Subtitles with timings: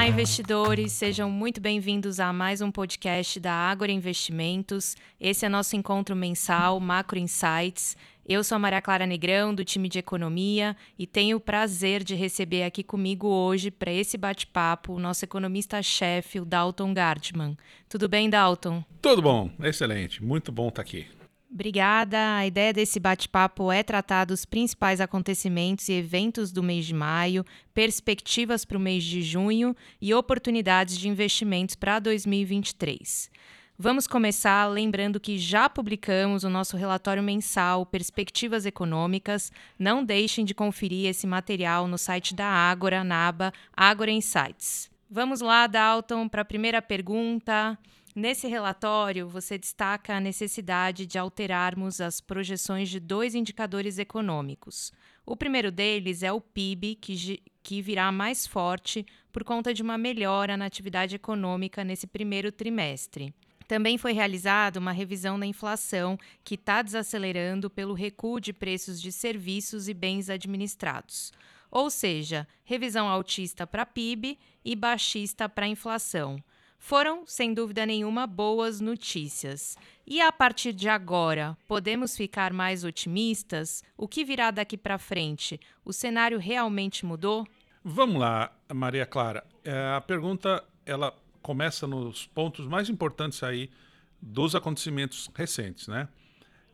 [0.00, 4.96] Olá, investidores, sejam muito bem-vindos a mais um podcast da Ágora Investimentos.
[5.20, 7.98] Esse é nosso encontro mensal, Macro Insights.
[8.26, 12.14] Eu sou a Maria Clara Negrão, do time de economia, e tenho o prazer de
[12.14, 17.54] receber aqui comigo hoje, para esse bate-papo, o nosso economista-chefe, o Dalton Gardman.
[17.86, 18.82] Tudo bem, Dalton?
[19.02, 21.08] Tudo bom, excelente, muito bom estar aqui.
[21.52, 22.36] Obrigada.
[22.36, 27.44] A ideia desse bate-papo é tratar dos principais acontecimentos e eventos do mês de maio,
[27.74, 33.28] perspectivas para o mês de junho e oportunidades de investimentos para 2023.
[33.76, 39.50] Vamos começar lembrando que já publicamos o nosso relatório mensal Perspectivas Econômicas.
[39.78, 44.90] Não deixem de conferir esse material no site da Ágora, na aba Ágora Insights.
[45.10, 47.76] Vamos lá, Dalton, para a primeira pergunta.
[48.14, 54.92] Nesse relatório, você destaca a necessidade de alterarmos as projeções de dois indicadores econômicos.
[55.24, 59.96] O primeiro deles é o PIB, que, que virá mais forte por conta de uma
[59.96, 63.32] melhora na atividade econômica nesse primeiro trimestre.
[63.68, 69.12] Também foi realizada uma revisão da inflação, que está desacelerando pelo recuo de preços de
[69.12, 71.32] serviços e bens administrados.
[71.70, 76.42] Ou seja, revisão altista para PIB e baixista para inflação.
[76.82, 79.76] Foram, sem dúvida nenhuma, boas notícias.
[80.06, 83.84] E a partir de agora, podemos ficar mais otimistas?
[83.96, 85.60] O que virá daqui para frente?
[85.84, 87.46] O cenário realmente mudou?
[87.84, 89.44] Vamos lá, Maria Clara.
[89.62, 93.70] É, a pergunta ela começa nos pontos mais importantes aí
[94.20, 96.08] dos acontecimentos recentes, né?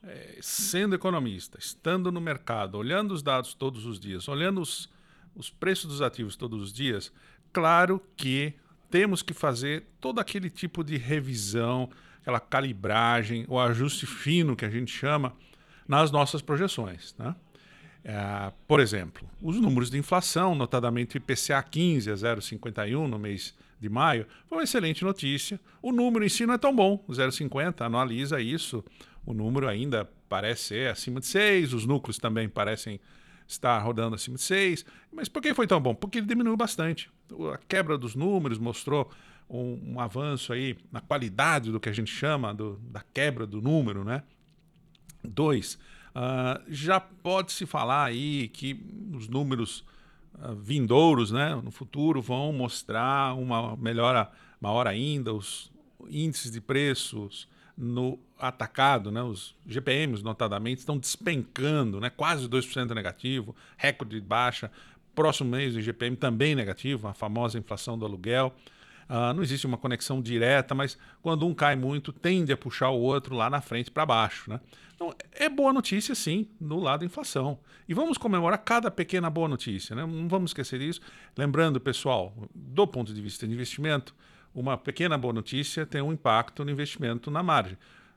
[0.04, 4.88] É, sendo economista, estando no mercado, olhando os dados todos os dias, olhando os,
[5.34, 7.12] os preços dos ativos todos os dias,
[7.52, 8.54] claro que
[8.90, 11.88] temos que fazer todo aquele tipo de revisão,
[12.20, 15.32] aquela calibragem, o ajuste fino que a gente chama
[15.86, 17.14] nas nossas projeções.
[17.18, 17.34] Né?
[18.04, 23.54] É, por exemplo, os números de inflação, notadamente o IPCA 15 a 0,51 no mês
[23.80, 25.60] de maio, foi uma excelente notícia.
[25.82, 28.84] O número em si não é tão bom, 0,50, analisa isso.
[29.24, 33.00] O número ainda parece ser acima de 6, os núcleos também parecem
[33.46, 34.84] estar rodando acima de 6.
[35.12, 35.94] Mas por que foi tão bom?
[35.94, 37.10] Porque ele diminuiu bastante.
[37.52, 39.10] A quebra dos números mostrou
[39.48, 43.60] um, um avanço aí na qualidade do que a gente chama do, da quebra do
[43.60, 44.22] número, né?
[45.22, 45.78] Dois,
[46.14, 48.80] uh, já pode se falar aí que
[49.12, 49.84] os números
[50.34, 54.30] uh, vindouros, né, no futuro vão mostrar uma melhora
[54.60, 55.70] maior ainda, os
[56.08, 63.54] índices de preços no atacado, né, os GPMs notadamente estão despencando, né, quase 2% negativo,
[63.76, 64.70] recorde de baixa.
[65.14, 68.54] Próximo mês o IGPM também negativo, a famosa inflação do aluguel.
[69.08, 73.00] Uh, não existe uma conexão direta, mas quando um cai muito, tende a puxar o
[73.00, 74.50] outro lá na frente para baixo.
[74.50, 74.60] Né?
[74.94, 77.58] Então, é boa notícia, sim, no lado da inflação.
[77.88, 79.94] E vamos comemorar cada pequena boa notícia.
[79.94, 80.04] Né?
[80.04, 81.00] Não vamos esquecer isso.
[81.36, 84.12] Lembrando, pessoal, do ponto de vista de investimento,
[84.56, 87.76] uma pequena boa notícia tem um impacto no investimento na margem.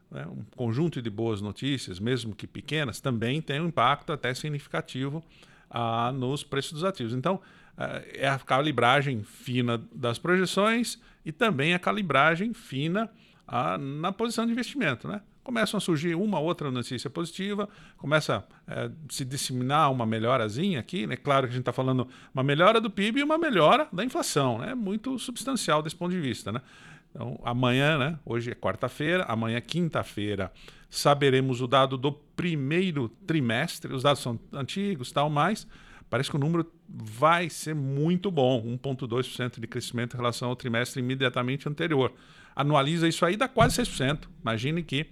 [0.09, 0.25] Né?
[0.25, 5.21] Um conjunto de boas notícias, mesmo que pequenas, também tem um impacto até significativo
[5.69, 7.13] ah, nos preços dos ativos.
[7.13, 7.41] Então,
[7.77, 13.09] ah, é a calibragem fina das projeções e também a calibragem fina
[13.45, 15.09] ah, na posição de investimento.
[15.09, 15.21] Né?
[15.49, 17.67] Começam a surgir uma outra notícia positiva,
[17.97, 21.15] começa a é, se disseminar uma melhorazinha aqui, né?
[21.15, 24.59] Claro que a gente está falando uma melhora do PIB e uma melhora da inflação,
[24.59, 24.75] né?
[24.75, 26.61] Muito substancial desse ponto de vista, né?
[27.09, 28.19] Então, amanhã, né?
[28.23, 30.51] Hoje é quarta-feira, amanhã, quinta-feira,
[30.87, 33.91] saberemos o dado do primeiro trimestre.
[33.91, 35.65] Os dados são antigos, tal, mas
[36.11, 40.99] parece que o número vai ser muito bom, 1,2% de crescimento em relação ao trimestre
[40.99, 42.13] imediatamente anterior.
[42.55, 44.27] Anualiza isso aí, dá quase 6%.
[44.43, 45.07] Imagine que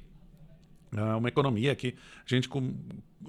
[1.01, 2.49] é uma economia que a gente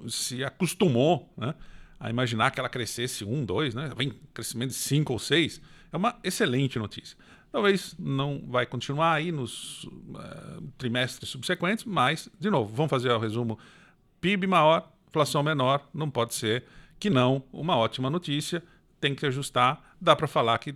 [0.07, 1.53] se acostumou né,
[1.99, 3.91] a imaginar que ela crescesse um, dois, né?
[3.95, 5.61] vem crescimento de cinco ou seis.
[5.91, 7.17] É uma excelente notícia.
[7.51, 13.17] Talvez não vai continuar aí nos uh, trimestres subsequentes, mas, de novo, vamos fazer o
[13.17, 13.57] resumo.
[14.21, 16.63] PIB maior, inflação menor, não pode ser
[16.99, 18.61] que não uma ótima notícia.
[19.01, 19.95] Tem que ajustar.
[19.99, 20.75] Dá para falar que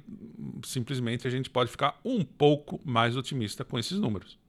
[0.63, 4.39] simplesmente a gente pode ficar um pouco mais otimista com esses números.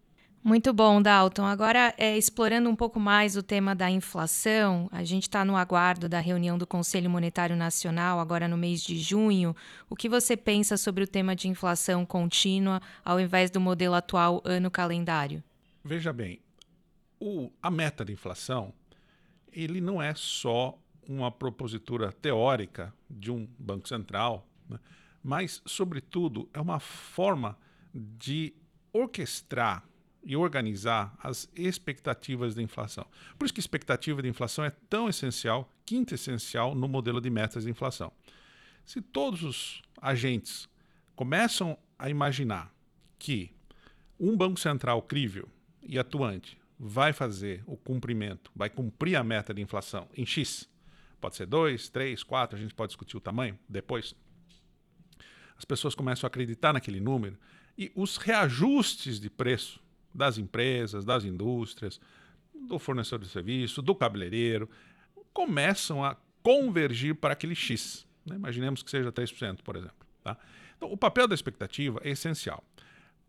[0.44, 1.46] Muito bom, Dalton.
[1.46, 6.06] Agora, é, explorando um pouco mais o tema da inflação, a gente está no aguardo
[6.06, 9.56] da reunião do Conselho Monetário Nacional, agora no mês de junho.
[9.88, 14.42] O que você pensa sobre o tema de inflação contínua, ao invés do modelo atual
[14.44, 15.42] ano calendário?
[15.82, 16.38] Veja bem,
[17.18, 18.70] o, a meta de inflação
[19.50, 24.78] ele não é só uma propositura teórica de um banco central, né?
[25.22, 27.56] mas, sobretudo, é uma forma
[27.94, 28.52] de
[28.92, 29.88] orquestrar
[30.24, 33.06] e organizar as expectativas da inflação.
[33.38, 37.64] Por isso que expectativa de inflação é tão essencial, quinta essencial no modelo de metas
[37.64, 38.12] de inflação.
[38.84, 40.68] Se todos os agentes
[41.14, 42.72] começam a imaginar
[43.18, 43.50] que
[44.18, 45.48] um Banco Central crível
[45.82, 50.68] e atuante vai fazer o cumprimento, vai cumprir a meta de inflação em X,
[51.20, 54.14] pode ser 2, 3, 4, a gente pode discutir o tamanho depois.
[55.56, 57.38] As pessoas começam a acreditar naquele número
[57.76, 59.83] e os reajustes de preço
[60.14, 62.00] das empresas, das indústrias,
[62.54, 64.70] do fornecedor de serviço, do cabeleireiro,
[65.32, 68.06] começam a convergir para aquele X.
[68.24, 68.36] Né?
[68.36, 70.06] Imaginemos que seja 3%, por exemplo.
[70.22, 70.36] Tá?
[70.76, 72.62] Então, o papel da expectativa é essencial.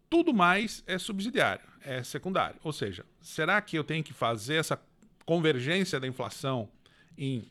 [0.09, 2.59] Tudo mais é subsidiário, é secundário.
[2.63, 4.79] Ou seja, será que eu tenho que fazer essa
[5.25, 6.69] convergência da inflação
[7.17, 7.49] em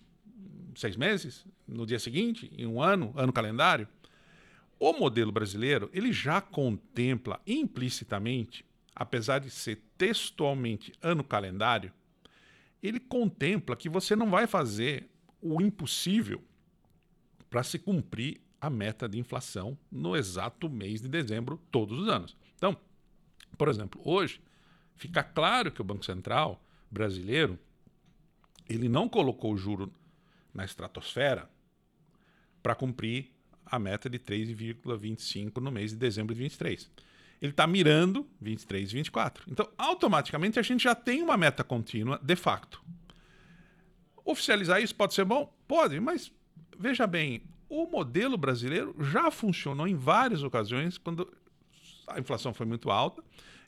[0.77, 3.89] seis meses, no dia seguinte, em um ano, ano calendário?
[4.79, 8.65] O modelo brasileiro ele já contempla implicitamente,
[8.95, 11.93] apesar de ser textualmente ano calendário,
[12.83, 15.09] ele contempla que você não vai fazer
[15.41, 16.43] o impossível
[17.51, 22.37] para se cumprir a meta de inflação no exato mês de dezembro todos os anos.
[22.57, 22.77] Então,
[23.59, 24.41] por exemplo, hoje
[24.97, 27.59] fica claro que o Banco Central brasileiro
[28.69, 29.93] ele não colocou o juro
[30.53, 31.51] na estratosfera
[32.63, 33.31] para cumprir
[33.67, 36.91] a meta de 3,25 no mês de dezembro de 23.
[37.41, 39.45] Ele está mirando 23 e 24.
[39.51, 42.83] Então, automaticamente, a gente já tem uma meta contínua de facto.
[44.25, 45.55] Oficializar isso pode ser bom?
[45.69, 46.33] Pode, mas
[46.79, 51.31] veja bem, o modelo brasileiro já funcionou em várias ocasiões quando
[52.07, 53.23] a inflação foi muito alta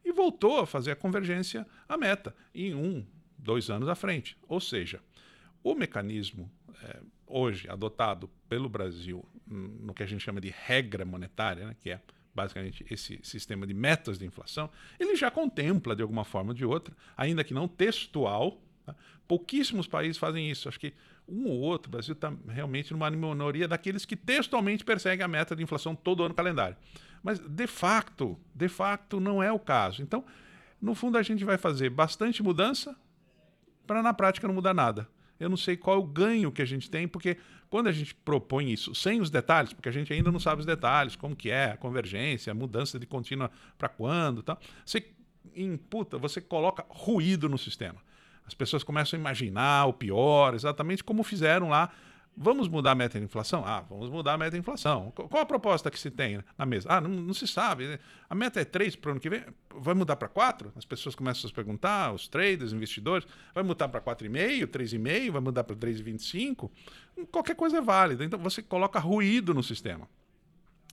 [0.04, 3.04] e voltou a fazer a convergência à meta em um,
[3.36, 4.38] dois anos à frente.
[4.48, 5.00] Ou seja,
[5.62, 6.50] o mecanismo
[6.82, 11.90] é, hoje adotado pelo Brasil no que a gente chama de regra monetária, né, que
[11.90, 12.00] é
[12.36, 16.64] basicamente esse sistema de metas de inflação, ele já contempla de alguma forma ou de
[16.64, 18.60] outra, ainda que não textual.
[18.84, 18.94] Tá?
[19.26, 20.68] Pouquíssimos países fazem isso.
[20.68, 20.92] Acho que
[21.26, 25.56] um ou outro, o Brasil está realmente numa minoria daqueles que textualmente perseguem a meta
[25.56, 26.76] de inflação todo ano calendário.
[27.22, 30.02] Mas, de facto, de facto, não é o caso.
[30.02, 30.24] Então,
[30.80, 32.94] no fundo, a gente vai fazer bastante mudança
[33.86, 36.64] para, na prática, não mudar nada eu não sei qual é o ganho que a
[36.64, 37.36] gente tem, porque
[37.68, 40.66] quando a gente propõe isso sem os detalhes, porque a gente ainda não sabe os
[40.66, 45.06] detalhes, como que é a convergência, a mudança de contínua para quando, tal, você
[45.54, 48.00] imputa, você coloca ruído no sistema.
[48.46, 51.90] As pessoas começam a imaginar o pior, exatamente como fizeram lá
[52.38, 53.64] Vamos mudar a meta de inflação?
[53.64, 55.10] Ah, vamos mudar a meta de inflação.
[55.12, 56.86] Qual a proposta que se tem na mesa?
[56.90, 57.98] Ah, não, não se sabe.
[58.28, 59.42] A meta é 3 para o ano que vem.
[59.74, 60.70] Vai mudar para 4?
[60.76, 63.26] As pessoas começam a se perguntar, os traders, os investidores.
[63.54, 65.30] Vai mudar para 4,5, 3,5?
[65.30, 66.70] Vai mudar para 3,25?
[67.30, 68.22] Qualquer coisa é válida.
[68.22, 70.06] Então você coloca ruído no sistema.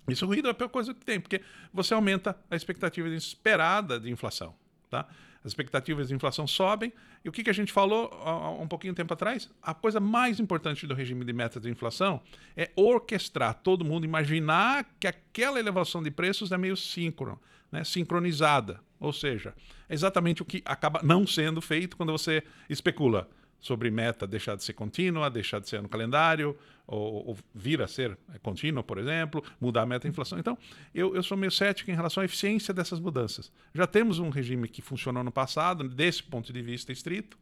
[0.07, 1.41] Isso ruído é a pior coisa que tem, porque
[1.73, 4.55] você aumenta a expectativa esperada de inflação.
[4.89, 5.07] Tá?
[5.43, 6.93] As expectativas de inflação sobem.
[7.23, 9.49] E o que, que a gente falou há um pouquinho tempo atrás?
[9.61, 12.21] A coisa mais importante do regime de metas de inflação
[12.55, 17.39] é orquestrar todo mundo, imaginar que aquela elevação de preços é meio síncrono,
[17.71, 17.83] né?
[17.83, 18.79] sincronizada.
[18.99, 19.53] Ou seja,
[19.89, 23.29] é exatamente o que acaba não sendo feito quando você especula
[23.63, 26.55] sobre meta deixar de ser contínua, deixar de ser no calendário,
[26.85, 30.37] ou, ou vir a ser contínua, por exemplo, mudar a meta inflação.
[30.37, 30.57] Então,
[30.93, 33.49] eu, eu sou meio cético em relação à eficiência dessas mudanças.
[33.73, 37.37] Já temos um regime que funcionou no passado, desse ponto de vista estrito.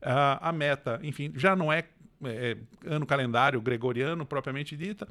[0.00, 1.84] Uh, a meta, enfim, já não é,
[2.24, 2.56] é,
[2.86, 5.06] ano calendário gregoriano propriamente dita,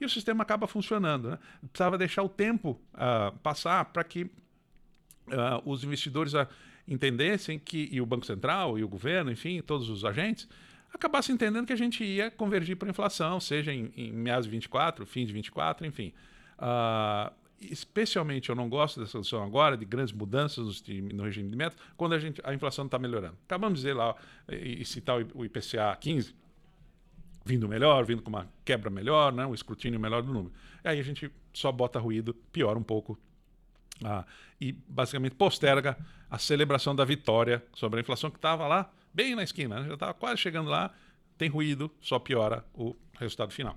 [0.00, 1.30] e o sistema acaba funcionando.
[1.30, 1.38] Né?
[1.70, 4.30] Precisava deixar o tempo uh, passar para que uh,
[5.64, 6.34] os investidores
[6.88, 10.48] entendessem que, e o Banco Central, e o governo, enfim, todos os agentes,
[10.92, 14.50] acabassem entendendo que a gente ia convergir para a inflação, seja em, em meados de
[14.50, 16.12] 24, fim de 24, enfim.
[16.58, 21.78] Uh, especialmente eu não gosto dessa solução agora, de grandes mudanças no, regime de metas,
[21.96, 23.36] quando a, gente, a inflação está melhorando.
[23.44, 24.14] Acabamos de dizer lá,
[24.48, 26.34] e, e citar o, o IPCA 15,
[27.44, 30.52] vindo melhor, vindo com uma quebra melhor, né, um escrutínio melhor do número.
[30.82, 33.18] Aí a gente só bota ruído, piora um pouco
[34.04, 34.24] ah,
[34.60, 35.96] e basicamente posterga
[36.30, 39.88] a celebração da vitória sobre a inflação que estava lá bem na esquina, né?
[39.88, 40.92] já estava quase chegando lá,
[41.36, 43.76] tem ruído, só piora o resultado final.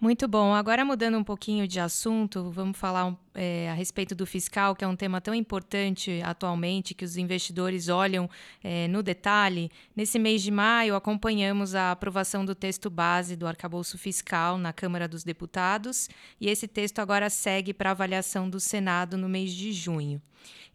[0.00, 0.54] Muito bom.
[0.54, 4.86] Agora, mudando um pouquinho de assunto, vamos falar é, a respeito do fiscal, que é
[4.86, 8.30] um tema tão importante atualmente, que os investidores olham
[8.62, 9.72] é, no detalhe.
[9.96, 15.08] Nesse mês de maio, acompanhamos a aprovação do texto base do arcabouço fiscal na Câmara
[15.08, 16.08] dos Deputados,
[16.40, 20.22] e esse texto agora segue para avaliação do Senado no mês de junho.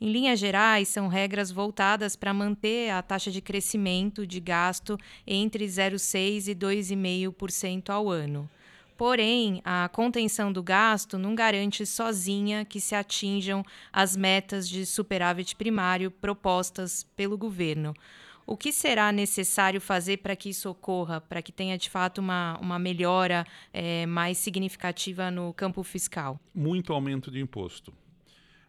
[0.02, 5.66] Em linhas gerais, são regras voltadas para manter a taxa de crescimento de gasto entre
[5.66, 8.50] 0,6% e 2,5% ao ano.
[8.98, 15.56] Porém, a contenção do gasto não garante sozinha que se atinjam as metas de superávit
[15.56, 17.94] primário propostas pelo governo.
[18.46, 22.58] O que será necessário fazer para que isso ocorra, para que tenha de fato uma,
[22.60, 26.40] uma melhora é, mais significativa no campo fiscal?
[26.54, 27.94] Muito aumento de imposto.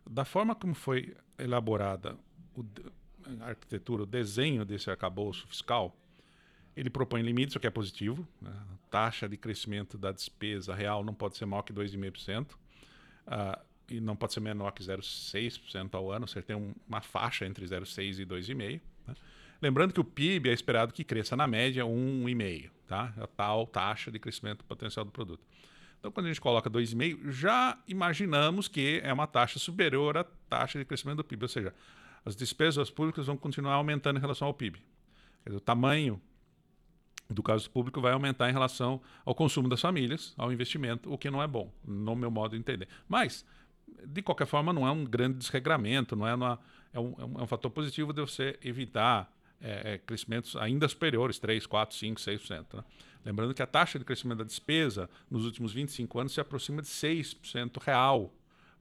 [0.09, 2.17] Da forma como foi elaborada
[2.57, 2.65] o,
[3.41, 5.95] a arquitetura, o desenho desse arcabouço fiscal,
[6.77, 8.27] ele propõe limites, o que é positivo.
[8.41, 8.53] Né?
[8.91, 12.53] Taxa de crescimento da despesa real não pode ser maior que 2,5%.
[12.53, 17.45] Uh, e não pode ser menor que 0,6% ao ano, você tem um, uma faixa
[17.45, 18.81] entre 0,6% e 2,5%.
[19.07, 19.15] Né?
[19.61, 23.13] Lembrando que o PIB é esperado que cresça na média 1,5%, tá?
[23.17, 25.45] a tal taxa de crescimento potencial do produto.
[25.99, 30.79] Então, quando a gente coloca 2,5%, já imaginamos que é uma taxa superior à taxa
[30.79, 31.75] de crescimento do PIB, ou seja,
[32.25, 34.83] as despesas públicas vão continuar aumentando em relação ao PIB.
[35.45, 36.21] Dizer, o tamanho
[37.29, 41.31] do caso público vai aumentar em relação ao consumo das famílias, ao investimento, o que
[41.31, 42.89] não é bom, no meu modo de entender.
[43.09, 43.45] Mas
[44.07, 46.59] de qualquer forma, não é um grande desregramento, não é, uma,
[46.93, 51.39] é, um, é, um, é fator positivo de você evitar é, é crescimentos ainda superiores,
[51.39, 52.75] 3, 4, 5, 6%.
[52.75, 52.85] Né?
[53.25, 56.89] Lembrando que a taxa de crescimento da despesa nos últimos 25 anos se aproxima de
[56.89, 58.33] 6% real,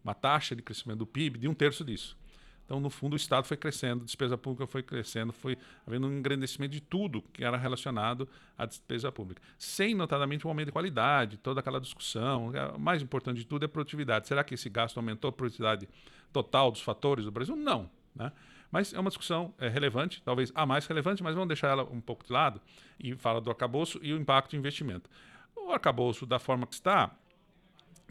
[0.03, 2.17] uma taxa de crescimento do PIB de um terço disso.
[2.65, 6.17] Então, no fundo, o Estado foi crescendo, a despesa pública foi crescendo, foi havendo um
[6.17, 8.27] engrandecimento de tudo que era relacionado
[8.57, 9.41] à despesa pública.
[9.57, 12.51] Sem, notadamente, um aumento de qualidade, toda aquela discussão.
[12.75, 14.27] O mais importante de tudo é a produtividade.
[14.27, 15.89] Será que esse gasto aumentou a produtividade
[16.31, 17.55] total dos fatores do Brasil?
[17.55, 17.89] Não.
[18.15, 18.31] Né?
[18.71, 22.01] Mas é uma discussão é, relevante, talvez a mais relevante, mas vamos deixar ela um
[22.01, 22.59] pouco de lado
[22.99, 25.09] e fala do arcabouço e o impacto de investimento.
[25.55, 27.11] O arcabouço, da forma que está,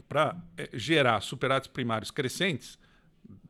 [0.07, 2.79] para é, gerar superados primários crescentes,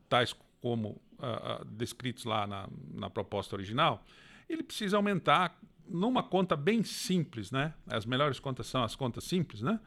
[0.08, 0.34] tais
[0.64, 4.02] como uh, descritos lá na, na proposta original,
[4.48, 7.74] ele precisa aumentar numa conta bem simples, né?
[7.86, 9.78] As melhores contas são as contas simples, né?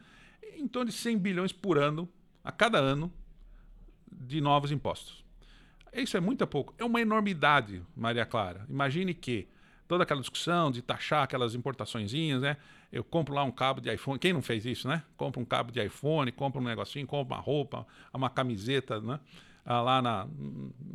[0.56, 2.08] Em torno de 100 bilhões por ano,
[2.44, 3.12] a cada ano,
[4.12, 5.26] de novos impostos.
[5.92, 6.76] Isso é muito pouco.
[6.78, 8.64] É uma enormidade, Maria Clara.
[8.70, 9.48] Imagine que
[9.88, 12.58] toda aquela discussão de taxar aquelas importaçõezinhas, né?
[12.92, 14.20] Eu compro lá um cabo de iPhone.
[14.20, 15.02] Quem não fez isso, né?
[15.18, 19.20] Compra um cabo de iPhone, compra um negocinho, compra uma roupa, uma camiseta, né?
[19.68, 20.28] Ah, lá na,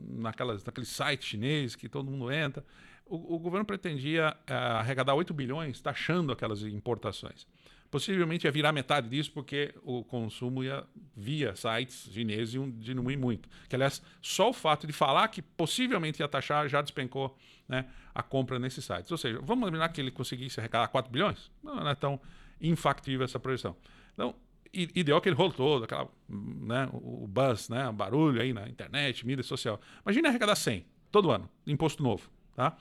[0.08, 2.64] naquelas, naquele site chinês que todo mundo entra.
[3.04, 7.46] O, o governo pretendia ah, arrecadar 8 bilhões taxando aquelas importações.
[7.90, 10.82] Possivelmente ia virar metade disso porque o consumo ia
[11.14, 13.46] via sites chineses e diminuir muito.
[13.68, 17.36] Que, aliás, só o fato de falar que possivelmente ia taxar já despencou
[17.68, 19.10] né, a compra nesses sites.
[19.10, 21.50] Ou seja, vamos imaginar que ele conseguisse arrecadar 4 bilhões?
[21.62, 22.18] Não, não é tão
[22.58, 23.76] infactível essa projeção.
[24.14, 24.34] Então,
[24.72, 29.26] ideal que ele rolou todo, aquela, né, o buzz, né, o barulho aí na internet,
[29.26, 29.80] mídia social.
[30.04, 32.76] Imagina arrecadar 100 todo ano, imposto novo, tá?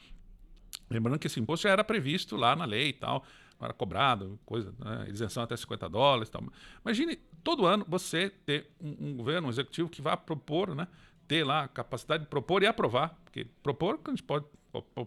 [0.89, 3.25] Lembrando que esse imposto já era previsto lá na lei e tal,
[3.59, 6.43] era cobrado, coisa, né, isenção até 50 dólares e tal.
[6.83, 10.87] Imagine todo ano você ter um, um governo, um executivo que vá propor, né,
[11.27, 14.45] ter lá a capacidade de propor e aprovar, porque propor, a gente pode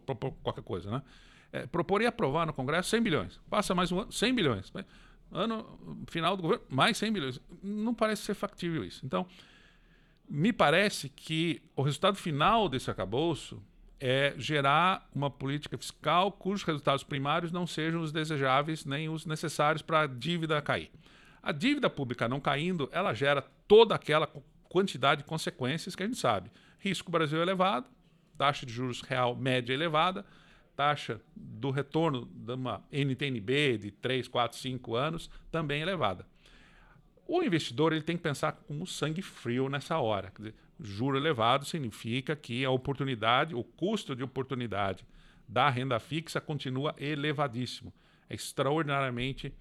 [0.07, 1.03] propor qualquer coisa, né?
[1.53, 3.41] É, propor e aprovar no Congresso 100 bilhões.
[3.49, 4.73] Passa mais um ano, 100 bilhões
[5.35, 7.41] ano final do governo, mais 100 bilhões.
[7.63, 9.05] Não parece ser factível isso.
[9.05, 9.27] Então,
[10.29, 13.63] me parece que o resultado final desse acabouço
[14.01, 19.83] é gerar uma política fiscal cujos resultados primários não sejam os desejáveis nem os necessários
[19.83, 20.91] para a dívida cair.
[21.43, 24.29] A dívida pública não caindo, ela gera toda aquela
[24.69, 26.51] quantidade de consequências que a gente sabe.
[26.79, 27.87] Risco Brasil elevado,
[28.37, 30.25] taxa de juros real média elevada,
[30.77, 36.27] taxa do retorno de uma NTNB de 3, 4, 5 anos também elevada.
[37.27, 40.33] O investidor ele tem que pensar com sangue frio nessa hora.
[40.37, 45.07] Dizer, juro elevado significa que a oportunidade, o custo de oportunidade
[45.49, 47.93] da renda fixa continua elevadíssimo.
[48.29, 49.55] É extraordinariamente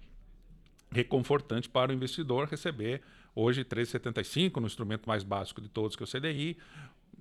[0.90, 3.02] reconfortante para o investidor receber
[3.34, 6.56] hoje 3,75 no instrumento mais básico de todos que é o CDI,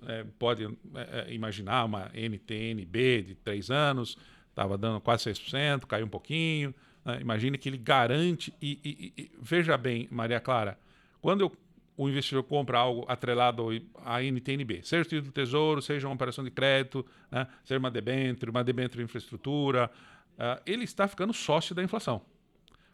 [0.07, 4.17] é, pode é, é imaginar uma NTNB de três anos,
[4.49, 6.73] estava dando quase 6%, caiu um pouquinho.
[7.03, 7.19] Né?
[7.21, 8.53] Imagine que ele garante.
[8.61, 10.77] E, e, e, veja bem, Maria Clara,
[11.21, 11.51] quando eu,
[11.97, 13.67] o investidor compra algo atrelado
[14.03, 17.47] à NTNB, seja o título do tesouro, seja uma operação de crédito, né?
[17.63, 19.91] seja uma debênture, uma debênture de infraestrutura,
[20.33, 22.21] uh, ele está ficando sócio da inflação.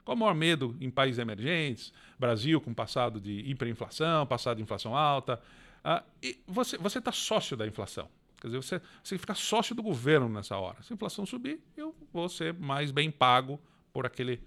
[0.04, 1.94] Qual o maior medo em países emergentes?
[2.18, 5.39] Brasil com passado de hiperinflação, passado de inflação alta.
[5.84, 8.10] Ah, e você está sócio da inflação.
[8.40, 10.82] Quer dizer, você, você fica sócio do governo nessa hora.
[10.82, 13.60] Se a inflação subir, eu vou ser mais bem pago
[13.92, 14.42] por aquele,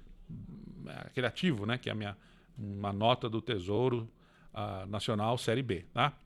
[1.07, 1.77] aquele ativo, né?
[1.77, 2.17] que é a minha,
[2.57, 4.11] uma nota do Tesouro
[4.55, 5.85] uh, Nacional Série B.
[5.93, 6.17] Tá?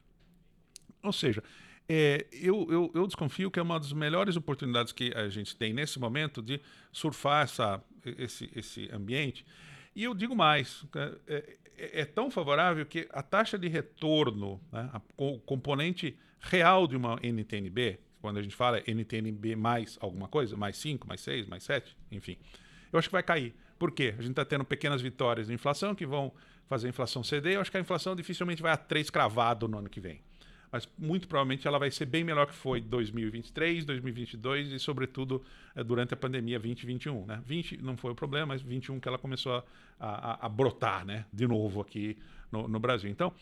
[1.03, 1.43] Ou seja,
[1.89, 5.73] é, eu, eu, eu, desconfio que é uma das melhores oportunidades que a gente tem
[5.73, 6.61] nesse momento de
[6.93, 9.45] surfar essa, esse, esse ambiente.
[9.97, 14.91] E eu digo mais: é, é, é tão favorável que a taxa de retorno, né,
[14.93, 20.29] a, o componente real de uma NTNB, quando a gente fala é NTNB mais alguma
[20.29, 22.37] coisa, mais 5, mais 6, mais 7, enfim.
[22.93, 23.55] Eu acho que vai cair.
[23.79, 24.15] Por quê?
[24.19, 26.33] A gente está tendo pequenas vitórias de inflação que vão
[26.69, 27.55] fazer a inflação ceder.
[27.55, 30.21] Eu acho que a inflação dificilmente vai a 3 cravado no ano que vem.
[30.71, 35.43] Mas muito provavelmente ela vai ser bem melhor que foi 2023, 2022 e, sobretudo,
[35.75, 37.25] eh, durante a pandemia 2021.
[37.27, 37.43] Né?
[37.45, 39.65] 20 não foi o problema, mas 21 que ela começou
[39.99, 41.25] a, a, a brotar né?
[41.33, 42.19] de novo aqui
[42.51, 43.11] no, no Brasil.
[43.11, 43.33] Então,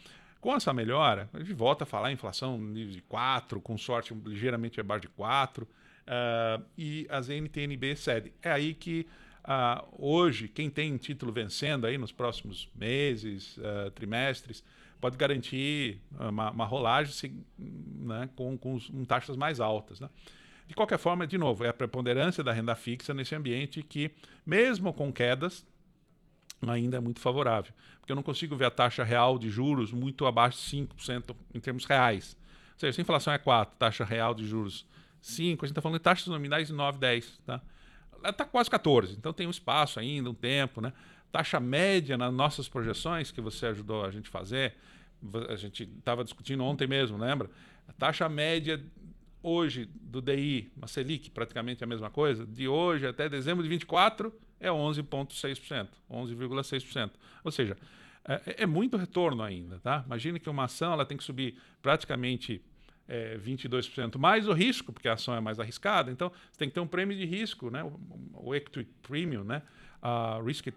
[0.45, 5.03] com essa melhora, a gente volta a falar inflação de 4, com sorte ligeiramente abaixo
[5.03, 5.69] de 4, uh,
[6.07, 8.31] eh, e as NTNB cedem.
[8.43, 9.07] É aí que
[9.45, 14.63] uh, hoje, quem tem título vencendo aí nos próximos meses, uh, trimestres,
[15.05, 20.01] pode garantir uma, uma rolagem né, com, com, com, taxas mais altas.
[20.01, 20.09] Né?
[20.67, 24.11] De qualquer forma, de novo, é a preponderância da renda fixa nesse ambiente que,
[24.47, 25.67] mesmo com quedas,
[26.67, 27.71] ainda é muito favorável.
[28.01, 31.61] Porque eu não consigo ver a taxa real de juros muito abaixo de 5% em
[31.61, 32.35] termos reais.
[32.73, 34.87] Ou seja, se a inflação é 4, taxa real de juros
[35.21, 37.43] 5, a gente está falando de taxas nominais de 9, 10.
[37.45, 37.61] Tá?
[38.23, 40.81] Ela está quase 14, então tem um espaço ainda, um tempo.
[40.81, 40.95] Né?
[41.31, 44.75] Taxa média nas nossas projeções, que você ajudou a gente a fazer,
[45.49, 47.51] a gente estava discutindo ontem mesmo, lembra?
[47.89, 48.83] A taxa média
[49.43, 54.33] hoje do DI, uma Selic, praticamente a mesma coisa, de hoje até dezembro de 24
[54.59, 57.11] é 11,6%, 11,6%.
[57.45, 57.77] Ou seja,
[58.27, 59.79] é, é, muito retorno ainda.
[59.81, 60.03] Tá?
[60.07, 62.63] Imagine que uma ação ela tem que subir praticamente
[63.07, 66.75] é, 22% mais o risco, porque a ação é mais arriscada, então você tem que
[66.75, 67.85] ter um prêmio de risco, né?
[67.85, 68.01] o,
[68.33, 69.63] o equity premium, né?
[70.01, 70.73] a risk, uh,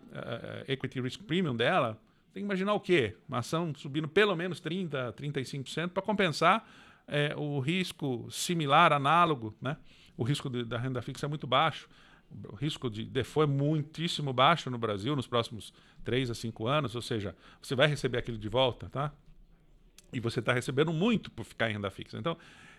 [0.68, 2.00] equity risk premium dela,
[2.38, 3.16] tem que imaginar o quê?
[3.28, 6.68] Uma ação subindo pelo menos 30%, 35% para compensar
[7.08, 9.76] é, o risco similar, análogo, né?
[10.16, 11.90] O risco de, da renda fixa é muito baixo.
[12.50, 16.94] O risco de default é muitíssimo baixo no Brasil nos próximos 3 a 5 anos,
[16.94, 19.12] ou seja, você vai receber aquilo de volta, tá?
[20.14, 22.18] E você está recebendo muito por ficar em renda fixa.
[22.20, 22.38] Então,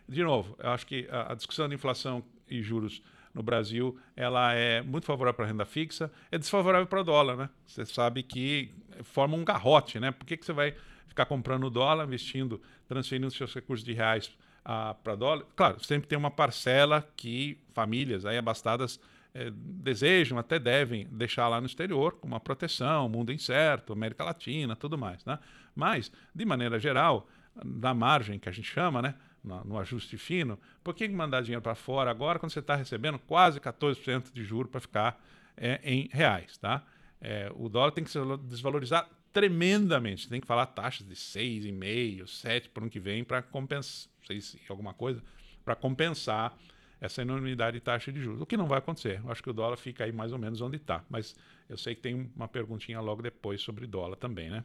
[0.09, 3.03] de novo, eu acho que a, a discussão de inflação e juros
[3.35, 7.37] no Brasil ela é muito favorável para a renda fixa, é desfavorável para o dólar,
[7.37, 7.51] né?
[7.67, 10.11] Você sabe que forma um garrote, né?
[10.11, 10.75] Por que, que você vai
[11.07, 14.31] ficar comprando dólar, investindo, transferindo seus recursos de reais
[14.65, 15.45] ah, para dólar?
[15.57, 19.01] Claro, sempre tem uma parcela que famílias aí abastadas
[19.35, 24.75] é, desejam, até devem deixar lá no exterior, com uma proteção, mundo incerto, América Latina,
[24.75, 25.25] tudo mais.
[25.25, 25.39] Né?
[25.75, 27.29] Mas, de maneira geral,
[27.65, 29.15] na margem que a gente chama, né?
[29.43, 33.19] no, no ajuste fino, por que mandar dinheiro para fora agora quando você está recebendo
[33.19, 35.21] quase 14% de juro para ficar
[35.57, 36.57] é, em reais?
[36.59, 36.83] Tá?
[37.21, 40.29] É, o dólar tem que se desvalorizar tremendamente.
[40.29, 44.57] Tem que falar taxas de 6,5%, 7% para o ano que vem para compensar, 6
[44.69, 45.23] alguma coisa,
[45.65, 46.57] para compensar
[47.01, 48.41] essa enormidade de taxa de juros.
[48.41, 49.21] O que não vai acontecer.
[49.25, 51.05] Eu acho que o dólar fica aí mais ou menos onde está.
[51.09, 51.37] Mas
[51.69, 54.65] eu sei que tem uma perguntinha logo depois sobre dólar também, né?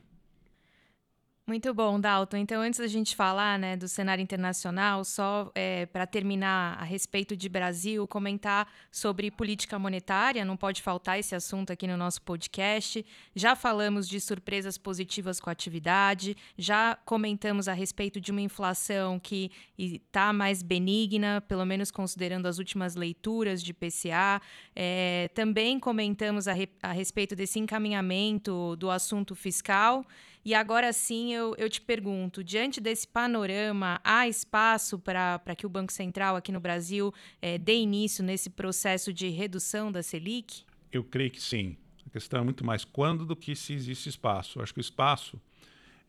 [1.45, 2.38] Muito bom, Dalton.
[2.38, 7.36] Então, antes da gente falar né, do cenário internacional, só é, para terminar a respeito
[7.36, 13.06] de Brasil, comentar sobre política monetária, não pode faltar esse assunto aqui no nosso podcast.
[13.36, 19.19] Já falamos de surpresas positivas com a atividade, já comentamos a respeito de uma inflação
[19.19, 24.41] que está mais benigna, pelo menos considerando as últimas leituras de PCA.
[24.73, 30.06] É, também comentamos a, re, a respeito desse encaminhamento do assunto fiscal.
[30.45, 35.69] E agora sim eu, eu te pergunto: diante desse panorama, há espaço para que o
[35.69, 40.63] Banco Central aqui no Brasil é, dê início nesse processo de redução da Selic?
[40.91, 41.77] Eu creio que sim.
[42.06, 44.60] A questão é muito mais quando do que se existe espaço.
[44.60, 45.41] Eu acho que o espaço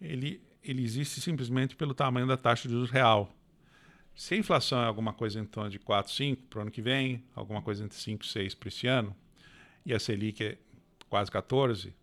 [0.01, 3.33] ele, ele existe simplesmente pelo tamanho da taxa de juros real.
[4.15, 6.83] Se a inflação é alguma coisa em torno de 4, 5 para o ano que
[6.83, 9.15] vem, alguma coisa entre 5 e 6 para esse ano,
[9.85, 10.59] e a Selic é
[11.09, 11.95] quase 14,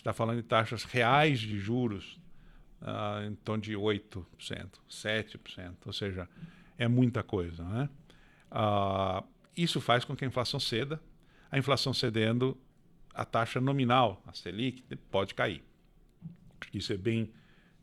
[0.00, 2.20] está falando de taxas reais de juros
[2.82, 4.26] uh, em torno de 8%,
[4.90, 6.28] 7%, ou seja,
[6.78, 7.64] é muita coisa.
[7.64, 7.88] Né?
[8.50, 11.00] Uh, isso faz com que a inflação ceda.
[11.50, 12.58] A inflação cedendo,
[13.14, 15.62] a taxa nominal, a Selic, pode cair.
[16.74, 17.32] Isso é bem,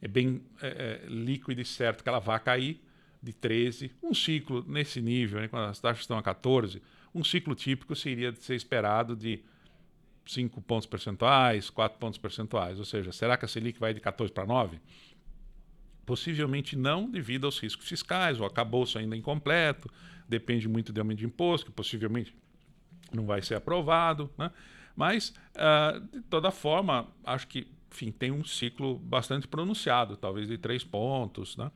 [0.02, 2.82] é bem é, é, líquido e certo que ela vai cair
[3.22, 3.92] de 13.
[4.04, 6.82] Um ciclo nesse nível, né, quando as taxas estão a 14,
[7.16, 9.42] um ciclo típico seria de ser esperado de
[10.26, 12.80] 5 pontos percentuais, 4 pontos percentuais.
[12.80, 14.80] Ou seja, será que a Selic vai de 14 para 9?
[16.06, 19.90] Possivelmente não, devido aos riscos fiscais, o acabouço ainda incompleto,
[20.28, 22.36] depende muito do aumento de imposto, que possivelmente
[23.14, 24.30] não vai ser aprovado.
[24.38, 24.52] Né?
[24.96, 30.58] Mas, uh, de toda forma, acho que enfim, tem um ciclo bastante pronunciado, talvez de
[30.58, 31.72] 3 pontos, né?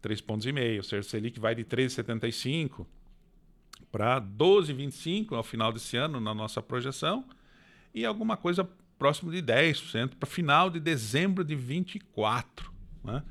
[0.00, 0.76] 3 pontos e meio.
[0.76, 2.86] Ou seja, a Selic vai de 13,75
[3.90, 7.24] para 12,25 ao final desse ano, na nossa projeção
[7.94, 12.70] e alguma coisa próximo de 10% para final de dezembro de 24.
[13.04, 13.22] Né?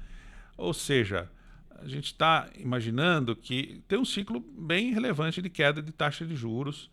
[0.57, 1.29] Ou seja,
[1.69, 6.35] a gente está imaginando que tem um ciclo bem relevante de queda de taxa de
[6.35, 6.89] juros.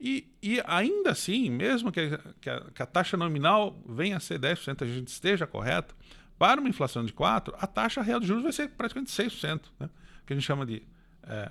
[0.00, 4.38] E, e ainda assim, mesmo que, que, a, que a taxa nominal venha a ser
[4.38, 5.94] 10%, a gente esteja correto,
[6.38, 9.88] para uma inflação de 4%, a taxa real de juros vai ser praticamente 6%, né?
[10.26, 10.82] que a gente chama de
[11.22, 11.50] é,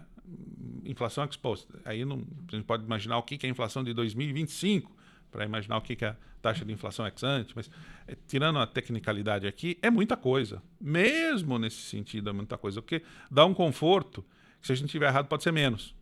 [0.84, 1.80] inflação exposta.
[1.86, 4.91] Aí não, a gente pode imaginar o que é a inflação de 2025,
[5.33, 7.69] para imaginar o que é a taxa de inflação ex ante, mas
[8.07, 10.61] é, tirando a tecnicalidade aqui, é muita coisa.
[10.79, 14.23] Mesmo nesse sentido, é muita coisa, porque dá um conforto,
[14.61, 15.95] que se a gente tiver errado, pode ser menos.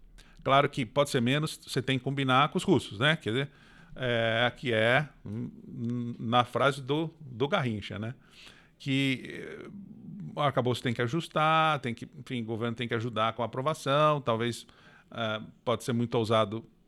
[0.43, 3.15] Claro que pode ser menos, você tem que combinar com os russos, né?
[3.15, 3.49] Quer dizer,
[3.95, 5.07] é, aqui é
[6.19, 8.13] na frase do, do Garrincha, né?
[8.77, 9.69] Que eh,
[10.37, 13.45] acabou você tem que ajustar, tem que, enfim, o governo tem que ajudar com a
[13.45, 14.63] aprovação, talvez
[15.11, 16.80] uh, pode ser muito ousado é, é,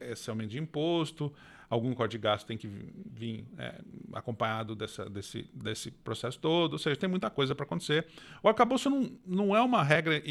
[0.00, 1.32] esse aumento de imposto,
[1.68, 3.80] algum código de gasto tem que vir é,
[4.12, 8.06] acompanhado dessa, desse, desse processo todo, ou seja, tem muita coisa para acontecer.
[8.42, 10.22] O arcabouço não, não é uma regra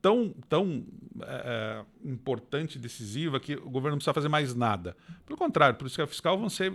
[0.00, 0.84] tão, tão
[1.22, 4.96] é, importante, decisiva, que o governo não precisa fazer mais nada.
[5.26, 6.72] Pelo contrário, política fiscal vão ser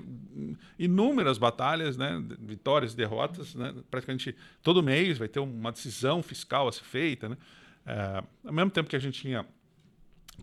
[0.78, 6.68] inúmeras batalhas, né, vitórias e derrotas, né, praticamente todo mês vai ter uma decisão fiscal
[6.68, 7.30] a ser feita.
[7.30, 7.38] Né,
[7.86, 9.46] é, ao mesmo tempo que a gente tinha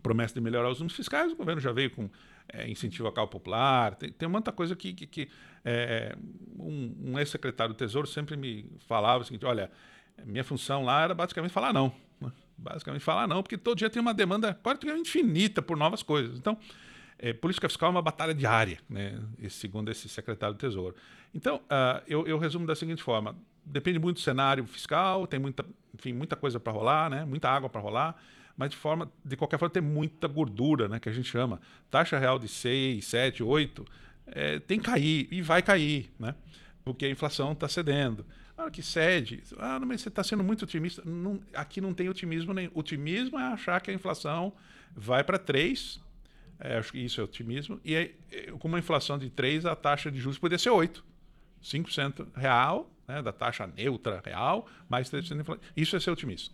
[0.01, 2.09] promessa de melhorar os números fiscais, o governo já veio com
[2.51, 5.29] é, incentivo a carro popular, tem, tem muita coisa que, que, que
[5.63, 6.15] é,
[6.57, 9.71] um, um ex-secretário do Tesouro sempre me falava o seguinte, olha,
[10.25, 12.31] minha função lá era basicamente falar não, né?
[12.57, 16.37] basicamente falar não, porque todo dia tem uma demanda praticamente infinita por novas coisas.
[16.37, 16.57] Então,
[17.17, 19.19] é, política fiscal é uma batalha diária, né?
[19.49, 20.95] segundo esse secretário do Tesouro.
[21.33, 25.65] Então, uh, eu, eu, resumo da seguinte forma: depende muito do cenário fiscal, tem muita,
[25.93, 27.25] enfim, muita coisa para rolar, né?
[27.25, 28.21] muita água para rolar
[28.55, 31.59] mas de forma, de qualquer forma, tem muita gordura, né, que a gente chama.
[31.89, 33.85] Taxa real de 6, 7, 8,
[34.27, 36.35] é, tem que cair e vai cair, né?
[36.83, 38.25] Porque a inflação está cedendo.
[38.57, 41.01] A hora que cede, ah, mas você está sendo muito otimista.
[41.03, 42.69] Não, aqui não tem otimismo nem.
[42.73, 44.53] Otimismo é achar que a inflação
[44.95, 45.99] vai para 3,
[46.59, 48.11] é, acho que isso é otimismo, e é,
[48.59, 51.03] com uma inflação de 3, a taxa de juros poderia ser 8.
[51.63, 55.63] 5% real, né, da taxa neutra real, mais 3% de inflação.
[55.75, 56.53] Isso é ser otimista.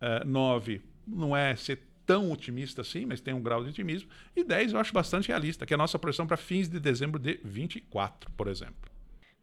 [0.00, 4.08] Uh, 9, não é ser tão otimista assim, mas tem um grau de otimismo.
[4.34, 7.18] E 10 eu acho bastante realista, que é a nossa projeção para fins de dezembro
[7.18, 8.90] de 24, por exemplo.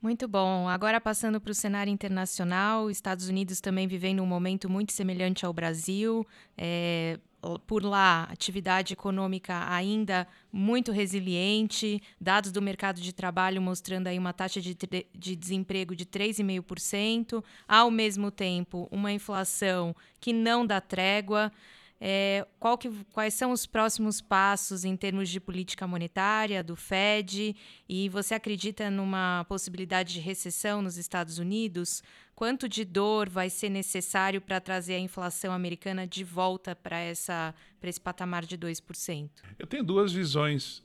[0.01, 0.67] Muito bom.
[0.67, 5.53] Agora passando para o cenário internacional, Estados Unidos também vivendo um momento muito semelhante ao
[5.53, 6.25] Brasil.
[6.57, 7.19] É,
[7.67, 14.33] por lá, atividade econômica ainda muito resiliente, dados do mercado de trabalho mostrando aí uma
[14.33, 14.75] taxa de,
[15.13, 21.51] de desemprego de 3,5%, ao mesmo tempo uma inflação que não dá trégua.
[21.99, 22.45] É,
[22.79, 27.55] que, quais são os próximos passos em termos de política monetária do Fed?
[27.87, 32.03] E você acredita numa possibilidade de recessão nos Estados Unidos?
[32.35, 38.01] Quanto de dor vai ser necessário para trazer a inflação americana de volta para esse
[38.03, 39.29] patamar de 2%?
[39.57, 40.83] Eu tenho duas visões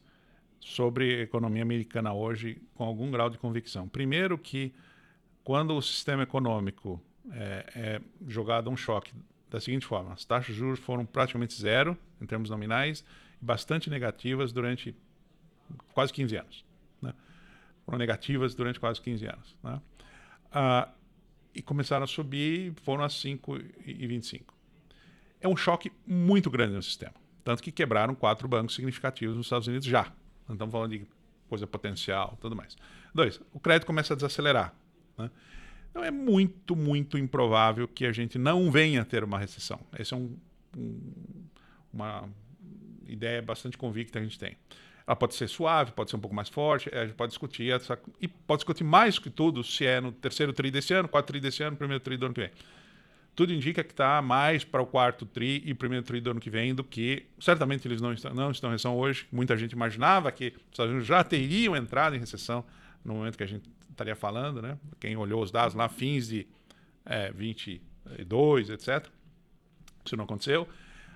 [0.61, 3.89] sobre a economia americana hoje com algum grau de convicção.
[3.89, 4.73] Primeiro que
[5.43, 9.13] quando o sistema econômico é, é jogado um choque
[9.51, 13.05] da seguinte forma: as taxas de juros foram praticamente zero em termos nominais
[13.41, 14.95] e bastante negativas durante
[15.93, 16.65] quase 15 anos.
[17.03, 17.13] Né?
[17.85, 19.57] Foram negativas durante quase 15 anos.
[19.63, 19.81] Né?
[20.53, 20.89] Ah,
[21.55, 24.43] e começaram a subir, foram a 5,25.
[25.41, 27.15] É um choque muito grande no sistema.
[27.43, 30.13] Tanto que quebraram quatro bancos significativos nos Estados Unidos já.
[30.47, 31.07] Não estamos falando de
[31.49, 32.77] coisa potencial tudo mais.
[33.13, 34.75] Dois, o crédito começa a desacelerar.
[35.19, 35.31] Né?
[35.91, 39.81] Então é muito, muito improvável que a gente não venha a ter uma recessão.
[39.93, 40.37] Essa é um,
[40.77, 41.01] um,
[41.93, 42.29] uma
[43.07, 44.57] ideia bastante convicta que a gente tem.
[45.07, 47.99] Ela pode ser suave, pode ser um pouco mais forte, a gente pode discutir essa,
[48.21, 51.41] e pode discutir mais que tudo se é no terceiro tri desse ano, quarto tri
[51.41, 52.51] desse ano, primeiro tri do ano que vem.
[53.35, 56.51] Tudo indica que está mais para o quarto tri e primeiro tri do ano que
[56.51, 59.27] vem do que certamente eles não estão, não estão em recessão hoje.
[59.33, 62.65] Muita gente imaginava que os Estados Unidos já teriam entrado em recessão
[63.05, 63.69] no momento que a gente
[64.01, 64.79] estaria falando, né?
[64.99, 66.47] Quem olhou os dados lá, fins de
[67.05, 69.07] é, 22, etc.
[70.05, 70.67] Isso não aconteceu.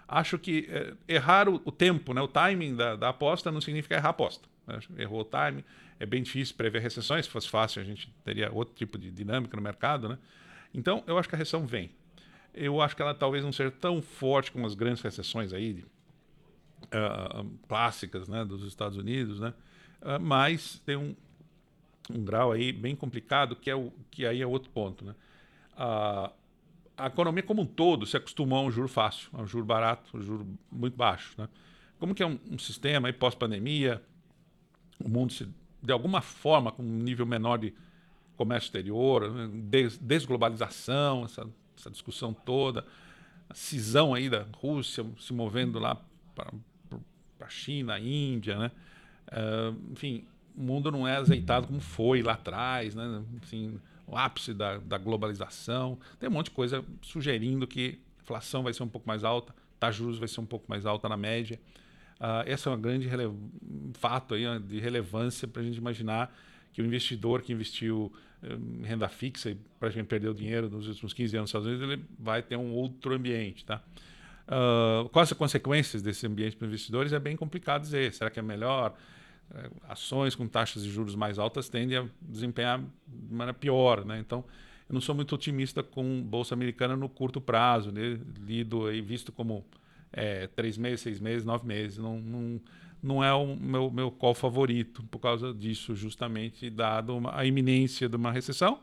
[0.06, 3.94] Acho que é, errar o, o, tempo, né, o timing da, da, aposta não significa
[3.94, 4.48] errar a aposta.
[4.66, 4.78] Né?
[4.98, 5.64] Errou o timing,
[5.98, 7.24] é bem difícil prever recessões.
[7.24, 10.08] Se fosse fácil, a gente teria outro tipo de dinâmica no mercado.
[10.08, 10.18] Né?
[10.74, 11.90] Então, eu acho que a recessão vem.
[12.52, 15.84] Eu acho que ela talvez não seja tão forte como as grandes recessões aí,
[16.84, 19.52] uh, clássicas né, dos Estados Unidos, né?
[20.00, 21.16] Uh, mas tem um,
[22.10, 25.04] um grau aí bem complicado, que, é o, que aí é outro ponto.
[25.04, 25.14] Né?
[25.76, 26.32] A,
[26.96, 30.10] a economia como um todo se acostumou a um juro fácil, a um juro barato,
[30.14, 31.34] a um juro muito baixo.
[31.38, 31.48] Né?
[31.98, 34.02] Como que é um, um sistema pós-pandemia,
[35.02, 35.48] o mundo se,
[35.82, 37.74] de alguma forma com um nível menor de
[38.36, 39.48] comércio exterior, né?
[39.52, 41.48] des, desglobalização, essa
[41.84, 42.86] essa discussão toda,
[43.48, 46.00] a cisão aí da Rússia se movendo lá
[46.34, 46.52] para
[47.40, 48.70] a China, a Índia, né?
[49.28, 53.22] Uh, enfim, o mundo não é azeitado como foi lá atrás, né?
[53.42, 55.98] Assim, o ápice da, da globalização.
[56.18, 59.92] Tem um monte de coisa sugerindo que inflação vai ser um pouco mais alta, de
[59.92, 61.60] juros vai ser um pouco mais alta na média.
[62.20, 63.08] Uh, esse é um grande
[63.94, 66.34] fato aí, de relevância para a gente imaginar
[66.72, 68.12] que o investidor que investiu
[68.42, 71.88] eh, em renda fixa e praticamente perdeu dinheiro nos últimos 15 anos nos Estados Unidos,
[71.88, 73.64] ele vai ter um outro ambiente.
[73.64, 73.80] Tá?
[74.46, 78.12] Uh, quais as consequências desse ambiente para investidores é bem complicado dizer.
[78.12, 78.96] Será que é melhor?
[79.52, 84.04] É, ações com taxas de juros mais altas tendem a desempenhar de maneira pior.
[84.04, 84.18] Né?
[84.18, 84.44] Então,
[84.88, 88.18] eu não sou muito otimista com bolsa americana no curto prazo, né?
[88.40, 89.64] lido e visto como
[90.12, 91.98] é, três meses, seis meses, nove meses.
[91.98, 92.60] Não, não,
[93.02, 98.08] não é o meu, meu call favorito por causa disso, justamente dado uma, a iminência
[98.08, 98.80] de uma recessão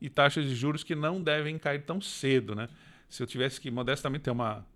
[0.00, 2.54] e taxas de juros que não devem cair tão cedo.
[2.54, 2.68] Né?
[3.08, 4.66] Se eu tivesse que modestamente ter uma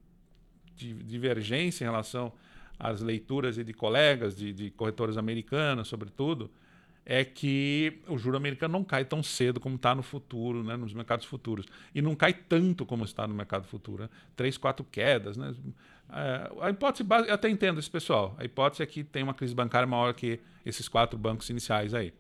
[0.77, 2.33] divergência em relação
[2.81, 4.73] às leituras de colegas, de, de
[5.19, 6.51] americanas, sobretudo,
[7.05, 10.95] é que o juro americano não cai tão cedo como está no futuro, né, nos
[10.95, 11.67] mercados futuros.
[11.95, 14.05] E não cai tanto como está no mercado futuro.
[14.05, 14.09] Né?
[14.37, 15.37] Três, quatro quedas.
[15.37, 15.55] Né?
[16.13, 18.35] É, a hipótese básica, eu até entendo esse pessoal.
[18.39, 22.13] A hipótese é que tem uma crise bancária maior que esses quatro bancos iniciais aí.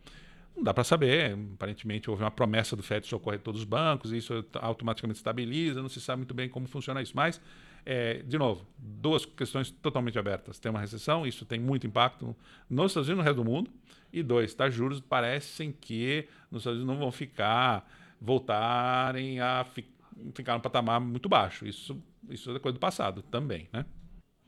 [0.56, 1.38] Não dá para saber.
[1.54, 5.80] Aparentemente houve uma promessa do FED socorrer todos os bancos, e isso automaticamente estabiliza.
[5.80, 7.12] Não se sabe muito bem como funciona isso.
[7.14, 7.40] Mas
[7.84, 10.58] é, de novo, duas questões totalmente abertas.
[10.58, 12.36] Tem uma recessão, isso tem muito impacto
[12.68, 13.70] nos Estados Unidos e no resto do mundo.
[14.12, 17.88] E dois, tá, juros parecem que nos Estados Unidos não vão ficar,
[18.20, 19.86] voltarem a fi,
[20.34, 21.66] ficar no patamar muito baixo.
[21.66, 23.84] Isso, isso é coisa do passado também, né?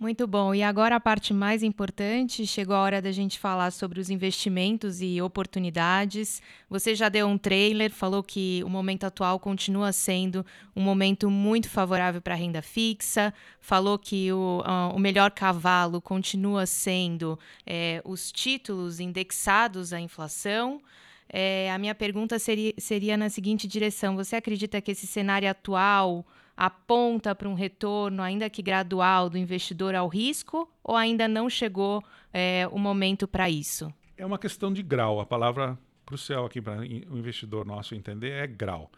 [0.02, 0.52] Muito bom.
[0.52, 5.00] E agora a parte mais importante, chegou a hora da gente falar sobre os investimentos
[5.00, 6.42] e oportunidades.
[6.68, 11.70] Você já deu um trailer, falou que o momento atual continua sendo um momento muito
[11.70, 18.02] favorável para a renda fixa, falou que o, uh, o melhor cavalo continua sendo é,
[18.04, 20.82] os títulos indexados à inflação.
[21.28, 26.26] É, a minha pergunta seria, seria na seguinte direção: você acredita que esse cenário atual
[26.56, 32.02] aponta para um retorno, ainda que gradual, do investidor ao risco ou ainda não chegou
[32.32, 33.92] é, o momento para isso?
[34.16, 35.20] É uma questão de grau.
[35.20, 38.90] A palavra crucial aqui para o investidor nosso entender é grau.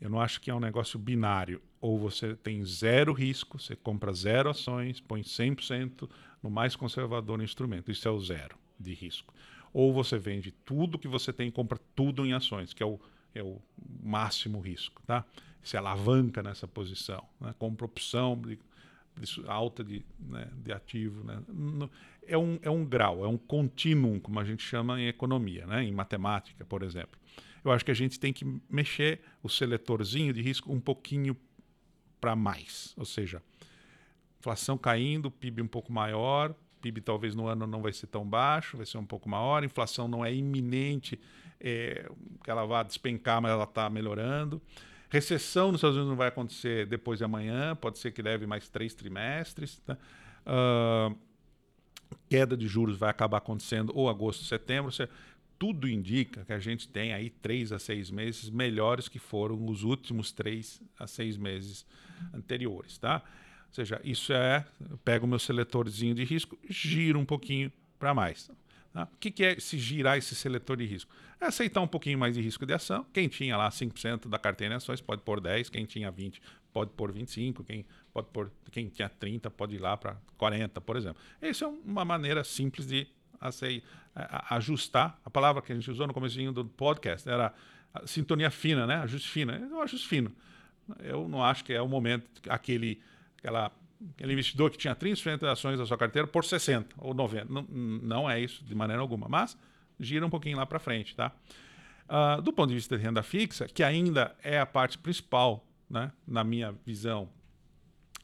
[0.00, 1.62] Eu não acho que é um negócio binário.
[1.80, 6.08] Ou você tem zero risco, você compra zero ações, põe 100%
[6.42, 7.90] no mais conservador instrumento.
[7.90, 9.32] Isso é o zero de risco.
[9.72, 12.98] Ou você vende tudo que você tem e compra tudo em ações, que é o,
[13.34, 13.60] é o
[14.02, 15.02] máximo risco.
[15.06, 15.24] Tá?
[15.64, 17.54] se alavanca nessa posição, né?
[17.58, 18.58] compra opção de,
[19.16, 21.24] de alta de, né, de ativo.
[21.24, 21.42] Né?
[22.26, 25.82] É, um, é um grau, é um contínuo, como a gente chama em economia, né?
[25.82, 27.18] em matemática, por exemplo.
[27.64, 31.34] Eu acho que a gente tem que mexer o seletorzinho de risco um pouquinho
[32.20, 33.42] para mais, ou seja,
[34.38, 38.76] inflação caindo, PIB um pouco maior, PIB talvez no ano não vai ser tão baixo,
[38.76, 41.18] vai ser um pouco maior, inflação não é iminente
[41.58, 42.10] é,
[42.42, 44.60] que ela vá despencar, mas ela está melhorando.
[45.08, 48.68] Recessão nos Estados Unidos não vai acontecer depois de amanhã, pode ser que leve mais
[48.68, 49.80] três trimestres.
[49.86, 49.96] Tá?
[50.44, 51.16] Uh,
[52.28, 54.92] queda de juros vai acabar acontecendo ou agosto, setembro.
[55.58, 59.84] Tudo indica que a gente tem aí três a seis meses melhores que foram os
[59.84, 61.86] últimos três a seis meses
[62.34, 63.22] anteriores, tá?
[63.74, 68.14] Ou seja, isso é, eu pego o meu seletorzinho de risco, giro um pouquinho para
[68.14, 68.48] mais.
[68.92, 69.08] Tá?
[69.12, 71.12] O que, que, é se girar esse seletor de risco?
[71.40, 73.04] É aceitar um pouquinho mais de risco de ação.
[73.12, 76.40] Quem tinha lá 5% da carteira em ações pode pôr 10%, quem tinha 20%
[76.72, 80.96] pode pôr 25%, quem, pode pôr, quem tinha 30% pode ir lá para 40%, por
[80.96, 81.20] exemplo.
[81.42, 83.08] Essa é uma maneira simples de
[84.50, 85.18] ajustar.
[85.24, 87.52] A palavra que a gente usou no começo do podcast era
[88.06, 88.96] sintonia fina, né?
[88.98, 89.52] ajuste fino.
[89.52, 90.32] É um ajuste fino.
[91.00, 93.00] Eu não acho que é o momento, aquele,
[93.44, 93.70] aquela
[94.16, 97.46] aquele investidor que tinha 30% de ações da sua carteira por 60% ou 90%.
[97.48, 99.56] Não, não é isso de maneira alguma, mas
[99.98, 101.14] gira um pouquinho lá para frente.
[101.14, 101.32] Tá?
[102.06, 106.12] Uh, do ponto de vista de renda fixa, que ainda é a parte principal, né,
[106.26, 107.28] na minha visão,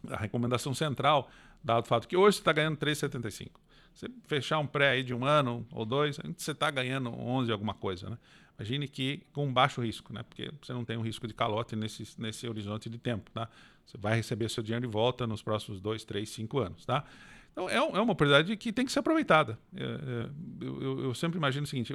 [0.08, 1.30] a recomendação central,
[1.62, 3.52] dado o fato que hoje você está ganhando 3,75.
[3.94, 7.74] Você fechar um pré aí de um ano ou dois, você está ganhando 11 alguma
[7.74, 8.10] coisa.
[8.10, 8.18] Né?
[8.58, 10.22] Imagine que com baixo risco, né?
[10.22, 13.30] porque você não tem um risco de calote nesse, nesse horizonte de tempo.
[13.30, 13.48] Tá?
[13.90, 16.84] Você vai receber seu dinheiro de volta nos próximos dois, três, cinco anos.
[16.86, 17.04] Tá?
[17.52, 19.58] Então, é, é uma oportunidade que tem que ser aproveitada.
[19.74, 21.92] É, é, eu, eu, eu, sempre imagino o seguinte: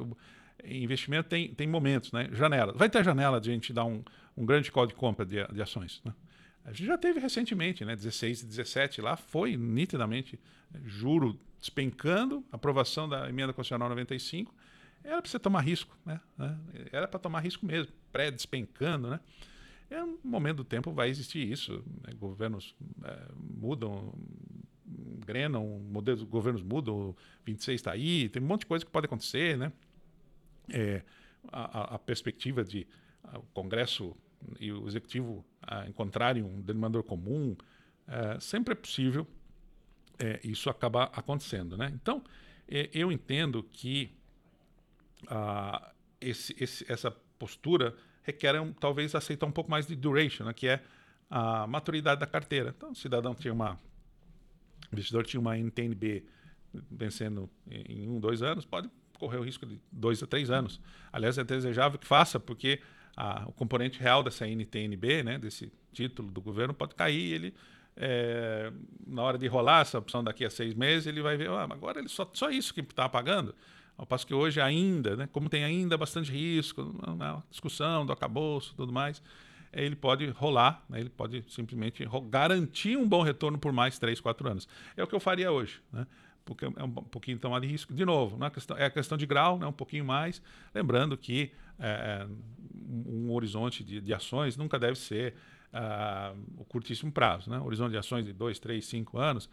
[0.66, 2.30] investimento tem, tem momentos, né?
[2.34, 2.74] janela.
[2.74, 4.04] Vai ter janela de a gente dar um,
[4.36, 6.02] um grande código de compra de, de ações.
[6.04, 6.14] Né?
[6.66, 7.96] A gente já teve recentemente, né?
[7.96, 10.40] 16 e 17, lá foi nitidamente
[10.72, 10.82] né?
[10.84, 14.54] juro despencando, aprovação da emenda constitucional 95.
[15.04, 16.20] Era para você tomar risco, né?
[16.92, 19.20] Era para tomar risco mesmo, pré-despencando, né?
[19.96, 21.82] É um momento do tempo vai existir isso.
[22.06, 22.14] Né?
[22.20, 24.14] Governos é, mudam,
[25.26, 29.06] grenam, modelos, governos mudam, o 26 está aí, tem um monte de coisa que pode
[29.06, 29.72] acontecer, né?
[30.70, 31.02] É,
[31.48, 32.86] a, a, perspectiva de
[33.24, 34.14] a, o Congresso
[34.60, 37.56] e o Executivo a, encontrarem um denominador comum,
[38.06, 39.26] é, sempre é possível
[40.20, 41.90] é, isso acabar acontecendo, né?
[41.94, 42.22] Então,
[42.68, 44.12] é, eu entendo que
[46.20, 50.54] esse, esse, essa postura requer um, talvez aceitar um pouco mais de duration, né?
[50.54, 50.82] que é
[51.30, 52.74] a maturidade da carteira.
[52.76, 53.80] Então, o cidadão tinha uma
[54.92, 56.26] o investidor tinha uma NTNB
[56.92, 60.80] vencendo em um, dois anos, pode correr o risco de dois a três anos.
[61.12, 62.82] Aliás, é desejável que faça, porque
[63.16, 67.54] a, o componente real dessa NTNB, né, desse título do governo, pode cair ele,
[67.96, 68.72] é,
[69.08, 72.00] na hora de rolar essa opção daqui a seis meses, ele vai ver, ah, agora
[72.00, 73.56] ele só, só isso que está pagando.
[73.98, 78.74] Ao passo que hoje ainda, né, como tem ainda bastante risco, na discussão do acabouço
[78.74, 79.22] e tudo mais,
[79.72, 81.00] ele pode rolar, né?
[81.00, 84.68] ele pode simplesmente garantir um bom retorno por mais 3, 4 anos.
[84.96, 85.82] É o que eu faria hoje.
[85.92, 86.06] Né?
[86.46, 87.94] porque é um pouquinho então de risco.
[87.94, 90.42] De novo, não é, questão, é a questão de grau, né, um pouquinho mais.
[90.74, 92.28] Lembrando que é, é
[93.08, 95.34] um horizonte de, de, ações nunca deve ser
[95.74, 97.50] uh, o curtíssimo prazo.
[97.50, 97.60] Né?
[97.60, 99.50] horizonte de ações de 2, 3, 5 anos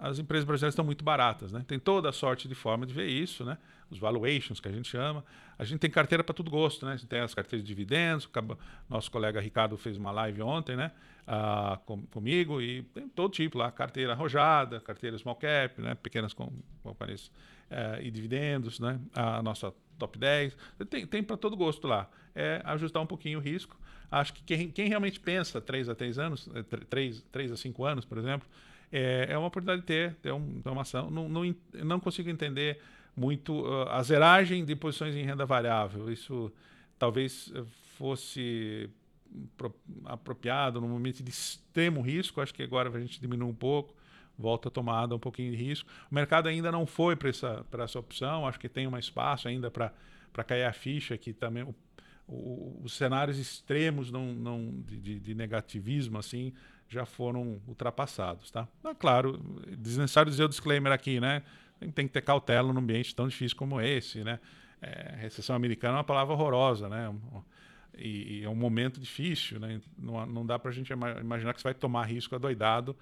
[0.00, 1.62] as empresas brasileiras estão muito baratas, né?
[1.68, 3.58] Tem toda a sorte de forma de ver isso, né?
[3.90, 5.22] Os valuations que a gente chama.
[5.58, 6.92] A gente tem carteira para todo gosto, né?
[6.92, 8.28] A gente tem as carteiras de dividendos.
[8.88, 10.90] Nosso colega Ricardo fez uma live ontem, né?
[11.26, 15.94] Ah, com, comigo e tem todo tipo lá, carteira arrojada, carteira small cap, né?
[15.94, 16.32] Pequenas
[16.82, 17.30] companhias
[17.70, 18.98] eh, e dividendos, né?
[19.14, 20.56] A nossa top 10.
[20.88, 22.08] Tem, tem para todo gosto lá.
[22.34, 23.78] É ajustar um pouquinho o risco.
[24.10, 26.48] Acho que quem, quem realmente pensa 3 a 3 anos,
[26.88, 28.48] 3, eh, 3 a 5 anos, por exemplo,
[28.92, 31.10] é, é uma oportunidade de ter, ter, um, uma ação.
[31.10, 32.80] Não, não, não consigo entender
[33.16, 36.12] muito uh, a zeragem de posições em renda variável.
[36.12, 36.52] Isso
[36.98, 37.52] talvez
[37.96, 38.90] fosse
[39.56, 39.74] pro,
[40.04, 42.40] apropriado num momento de extremo risco.
[42.40, 43.94] Acho que agora a gente diminui um pouco,
[44.38, 45.88] volta a tomada um pouquinho de risco.
[46.10, 48.46] O mercado ainda não foi para essa, essa opção.
[48.46, 53.38] Acho que tem um espaço ainda para cair a ficha que também o, os cenários
[53.38, 56.52] extremos não, não de, de, negativismo assim
[56.90, 58.66] já foram ultrapassados, tá?
[58.84, 59.38] É claro,
[59.78, 61.42] desnecessário dizer o disclaimer aqui, né?
[61.94, 64.40] Tem que ter cautela num ambiente tão difícil como esse, né?
[64.82, 67.14] É, recessão americana é uma palavra horrorosa, né?
[67.96, 69.80] E, e, é um momento difícil, né?
[69.96, 72.96] Não, não dá para a gente imaginar que você vai tomar risco adoidado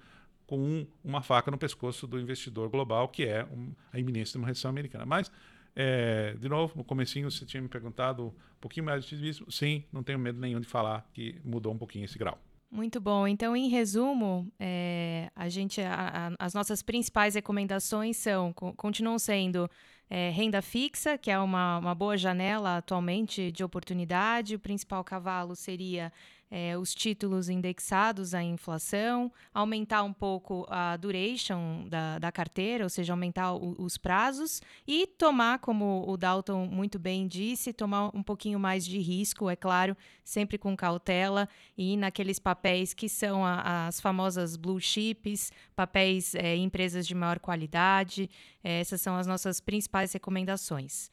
[0.45, 4.37] com um, uma faca no pescoço do investidor global, que é um, a iminência de
[4.37, 5.05] uma recessão americana.
[5.05, 5.31] Mas,
[5.75, 9.51] é, de novo, no comecinho você tinha me perguntado um pouquinho mais de ativismo.
[9.51, 12.39] Sim, não tenho medo nenhum de falar que mudou um pouquinho esse grau.
[12.71, 13.27] Muito bom.
[13.27, 19.69] Então, em resumo, é, a gente, a, a, as nossas principais recomendações são, continuam sendo
[20.07, 24.55] é, renda fixa, que é uma, uma boa janela atualmente de oportunidade.
[24.55, 26.13] O principal cavalo seria
[26.51, 32.89] é, os títulos indexados à inflação, aumentar um pouco a duration da, da carteira, ou
[32.89, 38.23] seja, aumentar o, os prazos e tomar, como o Dalton muito bem disse, tomar um
[38.23, 43.87] pouquinho mais de risco, é claro, sempre com cautela e naqueles papéis que são a,
[43.87, 48.29] as famosas blue chips, papéis é, empresas de maior qualidade.
[48.63, 51.09] É, essas são as nossas principais recomendações.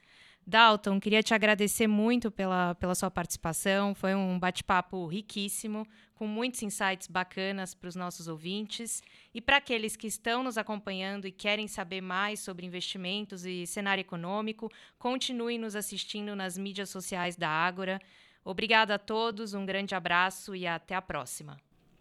[0.47, 3.97] Dalton, queria te agradecer muito pela, pela sua participação.
[3.97, 9.03] Foi um bate-papo riquíssimo, com muitos insights bacanas para os nossos ouvintes.
[9.35, 14.03] E para aqueles que estão nos acompanhando e querem saber mais sobre investimentos e cenário
[14.03, 18.01] econômico, continuem nos assistindo nas mídias sociais da Ágora.
[18.45, 21.57] Obrigada a todos, um grande abraço e até a próxima.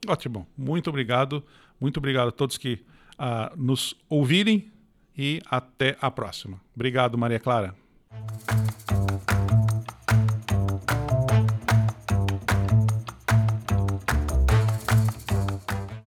[0.08, 1.43] Ótimo, muito obrigado.
[1.81, 4.71] Muito obrigado a todos que uh, nos ouvirem
[5.17, 6.62] e até a próxima.
[6.75, 7.85] Obrigado, Maria Clara.
[8.88, 9.64] あ。